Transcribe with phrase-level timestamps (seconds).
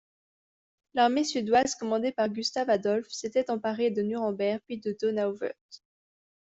[0.95, 5.83] L'armée suédoise commandée par Gustave-Adolphe s'était emparée de Nuremberg puis de Donauwörth.